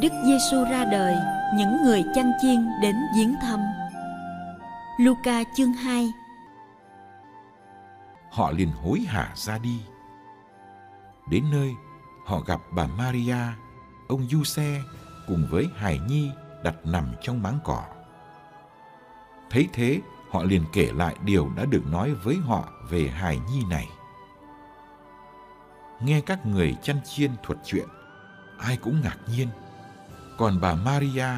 [0.00, 1.16] Đức Giêsu ra đời,
[1.54, 3.60] những người chăn chiên đến viếng thăm.
[5.00, 6.12] Luca chương 2
[8.30, 9.80] Họ liền hối hả ra đi.
[11.30, 11.74] Đến nơi,
[12.26, 13.36] họ gặp bà Maria,
[14.08, 14.80] ông Giuse
[15.26, 16.30] cùng với Hải Nhi
[16.64, 17.84] đặt nằm trong máng cỏ.
[19.50, 23.62] Thấy thế, họ liền kể lại điều đã được nói với họ về Hải Nhi
[23.70, 23.88] này.
[26.00, 27.88] Nghe các người chăn chiên thuật chuyện,
[28.58, 29.48] ai cũng ngạc nhiên–
[30.38, 31.28] còn bà Maria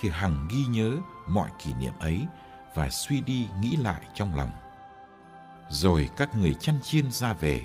[0.00, 0.96] thì hằng ghi nhớ
[1.28, 2.26] mọi kỷ niệm ấy
[2.74, 4.50] và suy đi nghĩ lại trong lòng.
[5.68, 7.60] Rồi các người chăn chiên ra về,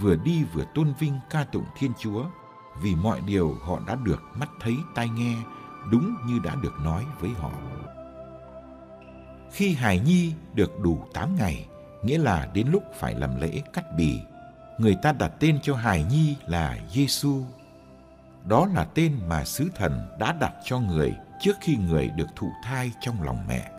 [0.00, 2.24] vừa đi vừa tôn vinh ca tụng Thiên Chúa
[2.82, 5.36] vì mọi điều họ đã được mắt thấy tai nghe
[5.90, 7.52] đúng như đã được nói với họ.
[9.52, 11.66] Khi Hải Nhi được đủ 8 ngày,
[12.02, 14.20] nghĩa là đến lúc phải làm lễ cắt bì,
[14.78, 17.44] người ta đặt tên cho Hải Nhi là Giêsu
[18.48, 22.50] đó là tên mà sứ thần đã đặt cho người trước khi người được thụ
[22.64, 23.70] thai trong lòng mẹ.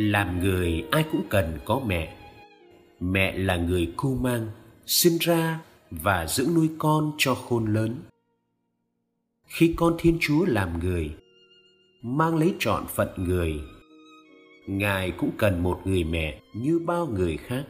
[0.00, 2.16] Làm người ai cũng cần có mẹ.
[3.00, 4.48] Mẹ là người cưu mang,
[4.86, 7.96] sinh ra và dưỡng nuôi con cho khôn lớn.
[9.46, 11.10] Khi con thiên chúa làm người,
[12.02, 13.60] mang lấy trọn phận người,
[14.66, 17.64] ngài cũng cần một người mẹ như bao người khác.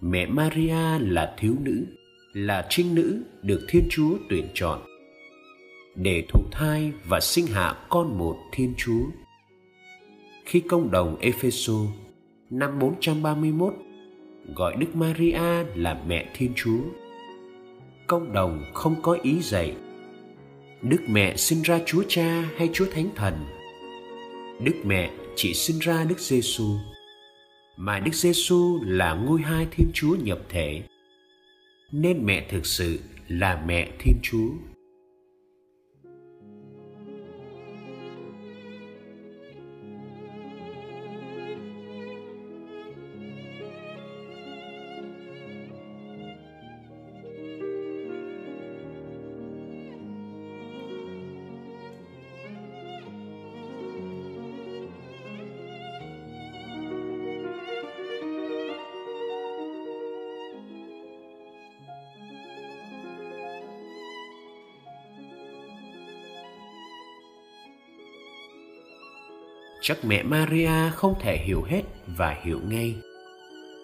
[0.00, 1.86] Mẹ maria là thiếu nữ,
[2.32, 4.80] là trinh nữ được thiên chúa tuyển chọn
[5.94, 9.04] để thụ thai và sinh hạ con một thiên chúa
[10.46, 11.72] khi công đồng Epheso
[12.50, 13.74] năm 431
[14.56, 16.80] gọi Đức Maria là mẹ Thiên Chúa.
[18.06, 19.76] Công đồng không có ý dạy
[20.82, 23.34] Đức mẹ sinh ra Chúa Cha hay Chúa Thánh Thần.
[24.60, 26.76] Đức mẹ chỉ sinh ra Đức Giêsu,
[27.76, 30.82] mà Đức Giêsu là ngôi hai Thiên Chúa nhập thể.
[31.92, 32.98] Nên mẹ thực sự
[33.28, 34.75] là mẹ Thiên Chúa.
[69.86, 71.82] Chắc mẹ Maria không thể hiểu hết
[72.16, 72.94] và hiểu ngay.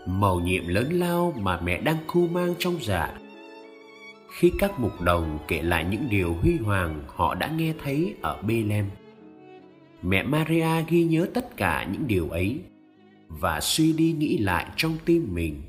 [0.07, 3.15] mầu nhiệm lớn lao mà mẹ đang khu mang trong dạ
[4.39, 8.43] khi các mục đồng kể lại những điều huy hoàng họ đã nghe thấy ở
[8.43, 8.87] Bethlehem.
[10.03, 12.61] Mẹ Maria ghi nhớ tất cả những điều ấy
[13.29, 15.63] và suy đi nghĩ lại trong tim mình.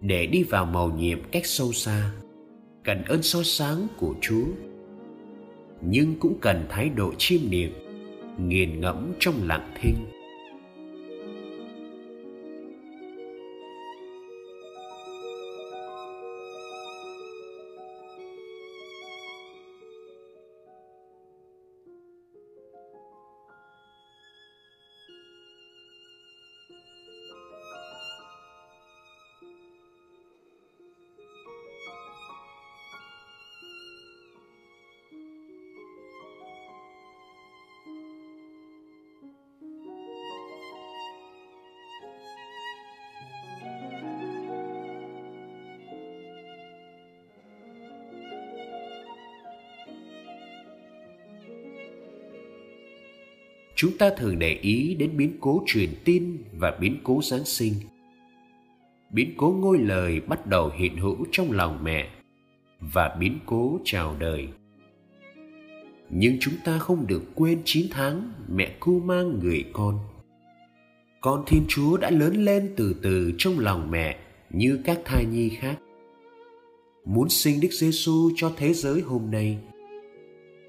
[0.00, 2.10] Để đi vào mầu nhiệm cách sâu xa,
[2.84, 4.44] cần ơn so sáng của Chúa,
[5.80, 7.83] nhưng cũng cần thái độ chiêm niệm,
[8.38, 9.96] nghiền ngẫm trong lặng thinh.
[53.76, 57.74] Chúng ta thường để ý đến biến cố truyền tin và biến cố Giáng sinh.
[59.10, 62.08] Biến cố ngôi lời bắt đầu hiện hữu trong lòng mẹ
[62.80, 64.48] và biến cố chào đời.
[66.10, 69.98] Nhưng chúng ta không được quên 9 tháng mẹ cu mang người con.
[71.20, 74.18] Con Thiên Chúa đã lớn lên từ từ trong lòng mẹ
[74.50, 75.78] như các thai nhi khác.
[77.04, 79.58] Muốn sinh Đức Giêsu cho thế giới hôm nay–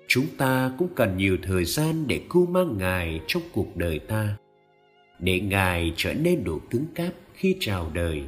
[0.07, 4.37] chúng ta cũng cần nhiều thời gian để cưu mang ngài trong cuộc đời ta,
[5.19, 8.23] để ngài trở nên đủ cứng cáp khi chào đời.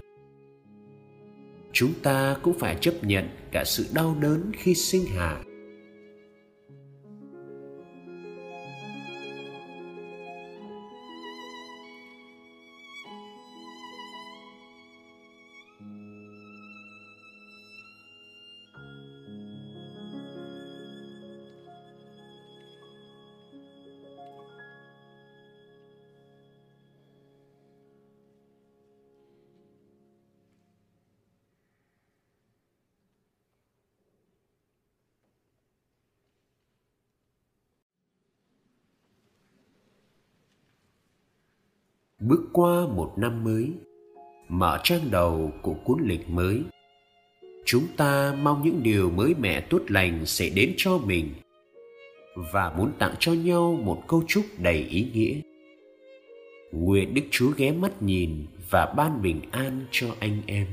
[1.71, 5.43] Chúng ta cũng phải chấp nhận cả sự đau đớn khi sinh hạ.
[42.27, 43.71] Bước qua một năm mới,
[44.49, 46.61] mở trang đầu của cuốn lịch mới.
[47.65, 51.33] Chúng ta mong những điều mới mẻ tốt lành sẽ đến cho mình
[52.53, 55.41] và muốn tặng cho nhau một câu chúc đầy ý nghĩa.
[56.71, 60.67] Nguyện đức chúa ghé mắt nhìn và ban bình an cho anh em.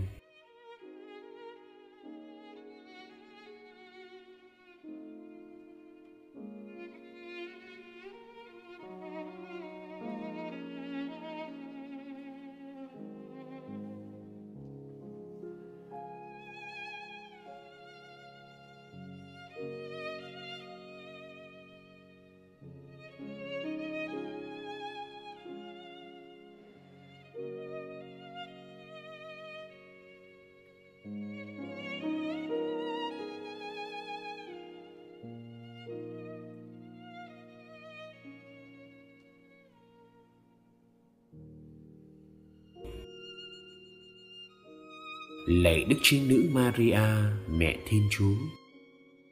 [45.47, 47.01] Lạy đức trinh nữ maria,
[47.49, 48.35] mẹ thiên chúa.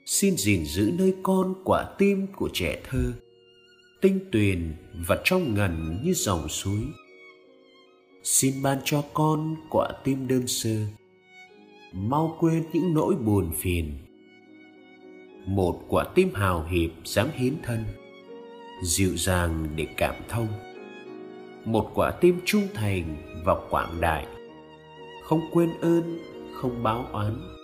[0.07, 3.12] Xin gìn giữ nơi con quả tim của trẻ thơ,
[4.00, 4.75] tinh tuyền
[5.07, 6.81] và trong ngần như dòng suối.
[8.23, 10.76] Xin ban cho con quả tim đơn sơ,
[11.92, 13.92] mau quên những nỗi buồn phiền.
[15.47, 17.85] Một quả tim hào hiệp dám hiến thân,
[18.83, 20.49] dịu dàng để cảm thông.
[21.64, 24.26] Một quả tim trung thành và quảng đại
[25.25, 26.19] không quên ơn
[26.55, 27.62] không báo oán.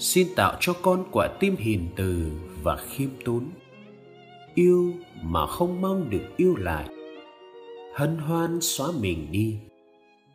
[0.00, 3.44] Xin tạo cho con quả tim hiền từ và khiêm tốn.
[4.54, 4.92] Yêu
[5.22, 6.88] mà không mong được yêu lại.
[7.94, 9.56] Hân hoan xóa mình đi,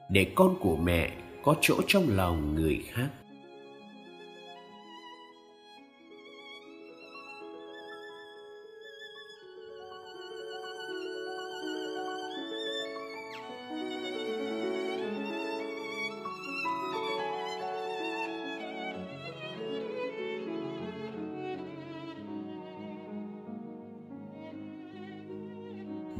[0.09, 1.11] để con của mẹ
[1.43, 3.09] có chỗ trong lòng người khác.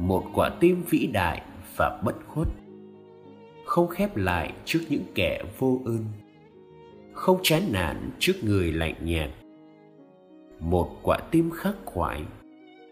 [0.06, 1.42] Một quả tim vĩ đại
[1.76, 2.48] và bất khuất
[3.64, 6.04] không khép lại trước những kẻ vô ơn
[7.12, 9.30] không chán nản trước người lạnh nhạt
[10.60, 12.22] một quả tim khắc khoải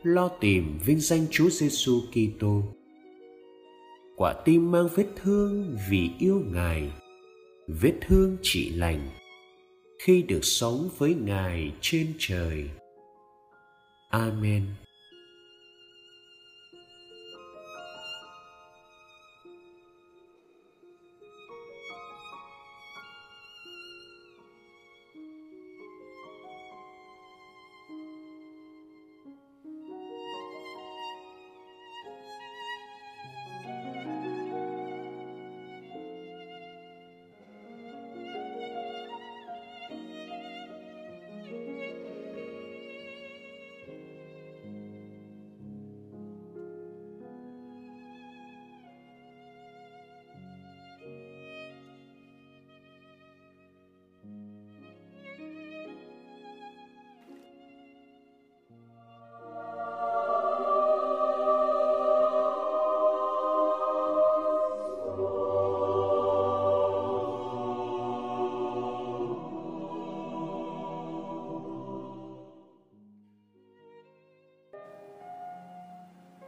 [0.05, 2.63] lo tìm vinh danh Chúa Giêsu Kitô.
[4.17, 6.93] Quả tim mang vết thương vì yêu Ngài,
[7.69, 9.11] vết thương trị lành
[10.03, 12.71] khi được sống với Ngài trên trời.
[14.11, 14.63] Amen.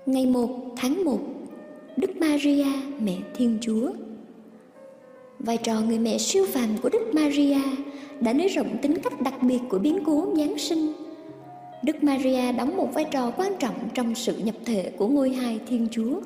[0.06, 1.18] Ngày 1 tháng 1
[1.96, 2.66] Đức Maria,
[3.00, 3.90] Mẹ Thiên Chúa
[5.38, 7.60] Vai trò người mẹ siêu phàm của Đức Maria
[8.20, 10.92] đã nới rộng tính cách đặc biệt của biến cố Giáng sinh.
[11.82, 15.60] Đức Maria đóng một vai trò quan trọng trong sự nhập thể của ngôi hài
[15.68, 16.20] Thiên Chúa.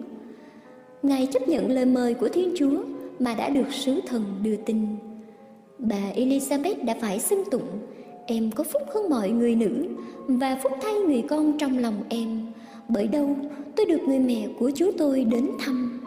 [1.02, 2.82] Ngài chấp nhận lời mời của Thiên Chúa
[3.18, 4.86] mà đã được sứ thần đưa tin.
[5.78, 7.68] Bà Elizabeth đã phải xưng tụng,
[8.26, 9.86] Em có phúc hơn mọi người nữ
[10.28, 12.49] Và phúc thay người con trong lòng em
[12.92, 13.36] bởi đâu
[13.76, 16.00] tôi được người mẹ của Chúa tôi đến thăm.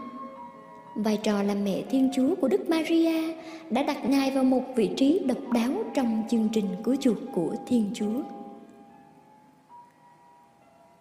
[0.95, 3.33] Vai trò làm mẹ Thiên Chúa của Đức Maria
[3.69, 7.55] đã đặt Ngài vào một vị trí độc đáo trong chương trình cứu chuộc của
[7.67, 8.21] Thiên Chúa.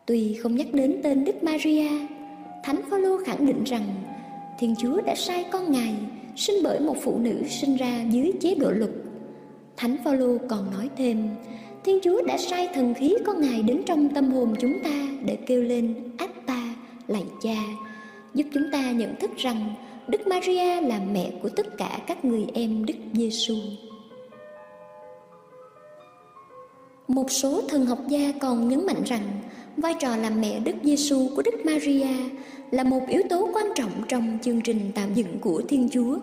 [0.07, 1.89] Tuy không nhắc đến tên Đức Maria,
[2.63, 3.85] Thánh Phaolô khẳng định rằng
[4.59, 5.95] Thiên Chúa đã sai con Ngài
[6.37, 8.91] sinh bởi một phụ nữ sinh ra dưới chế độ luật.
[9.77, 11.29] Thánh Phaolô còn nói thêm,
[11.85, 15.37] Thiên Chúa đã sai thần khí con Ngài đến trong tâm hồn chúng ta để
[15.47, 16.75] kêu lên "Áp ta,
[17.09, 17.57] lạy cha,
[18.35, 19.75] giúp chúng ta nhận thức rằng
[20.09, 23.55] Đức Maria là mẹ của tất cả các người em Đức Giêsu.
[27.09, 29.23] Một số thần học gia còn nhấn mạnh rằng
[29.77, 32.09] vai trò làm mẹ Đức Giêsu của Đức Maria
[32.71, 36.19] là một yếu tố quan trọng trong chương trình tạo dựng của Thiên Chúa.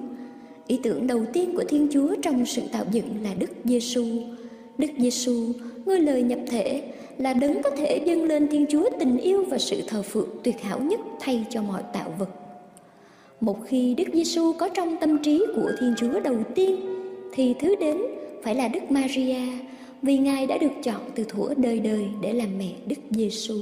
[0.67, 4.05] Ý tưởng đầu tiên của Thiên Chúa trong sự tạo dựng là Đức Giêsu.
[4.79, 5.51] Đức Giêsu,
[5.85, 6.83] ngôi lời nhập thể,
[7.17, 10.61] là đấng có thể dâng lên Thiên Chúa tình yêu và sự thờ phượng tuyệt
[10.61, 12.29] hảo nhất thay cho mọi tạo vật.
[13.41, 16.79] Một khi Đức Giêsu có trong tâm trí của Thiên Chúa đầu tiên,
[17.33, 17.97] thì thứ đến
[18.43, 19.41] phải là Đức Maria,
[20.01, 23.55] vì Ngài đã được chọn từ thuở đời đời để làm mẹ Đức Giêsu.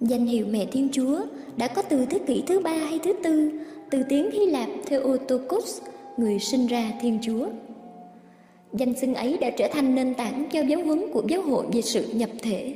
[0.00, 1.20] Danh hiệu mẹ Thiên Chúa
[1.56, 3.50] đã có từ thế kỷ thứ ba hay thứ tư,
[3.90, 5.80] từ tiếng Hy Lạp Theotokos,
[6.16, 7.46] người sinh ra Thiên Chúa
[8.72, 11.82] Danh xưng ấy đã trở thành nền tảng cho giáo huấn của giáo hội về
[11.82, 12.74] sự nhập thể.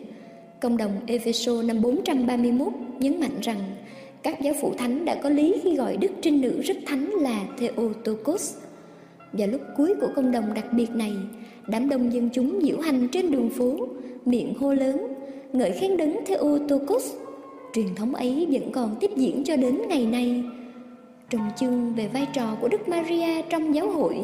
[0.60, 3.58] Công đồng Epheso năm 431 nhấn mạnh rằng
[4.22, 7.46] các giáo phụ thánh đã có lý khi gọi đức trinh nữ rất thánh là
[7.58, 8.56] Theotokos.
[9.32, 11.12] Vào lúc cuối của công đồng đặc biệt này,
[11.66, 13.76] đám đông dân chúng diễu hành trên đường phố,
[14.24, 15.14] miệng hô lớn,
[15.52, 17.14] ngợi khen đấng Theotokos.
[17.74, 20.42] Truyền thống ấy vẫn còn tiếp diễn cho đến ngày nay.
[21.30, 24.16] Trong chương về vai trò của Đức Maria trong giáo hội,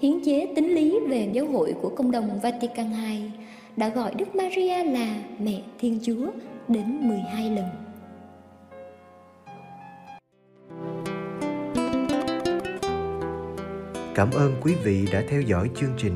[0.00, 3.30] hiến chế tính lý về giáo hội của công đồng Vatican II
[3.76, 6.26] đã gọi Đức Maria là Mẹ Thiên Chúa
[6.68, 7.64] đến 12 lần.
[14.14, 16.14] Cảm ơn quý vị đã theo dõi chương trình.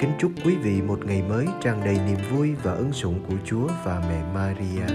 [0.00, 3.36] Kính chúc quý vị một ngày mới tràn đầy niềm vui và ân sủng của
[3.44, 4.86] Chúa và mẹ Maria.